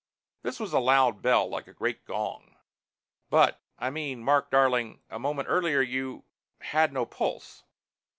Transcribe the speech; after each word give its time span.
"This 0.41 0.59
was 0.59 0.73
a 0.73 0.79
loud 0.79 1.21
bell. 1.21 1.47
Like 1.47 1.67
a 1.67 1.73
great 1.75 2.05
gong." 2.05 2.55
"But 3.29 3.61
I 3.77 3.91
mean, 3.91 4.23
Mark 4.23 4.49
darling 4.49 5.03
a 5.11 5.19
moment 5.19 5.47
earlier 5.47 5.81
you 5.83 6.25
had 6.61 6.91
no 6.91 7.05
pulse." 7.05 7.65